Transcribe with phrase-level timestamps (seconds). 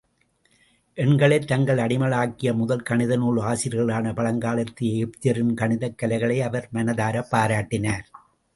[0.97, 8.05] எண்களைத் தங்கள் அடிமைகளாக்கிய முதல் கணிதநூல் ஆசிரியர்களான பழங்காலத்து எகிப்தியர்களின் கணிதக் கலைகளை அவர் மனதாரப் பாராட்டினார்.